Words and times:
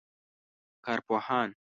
کارپوهان 0.85 1.49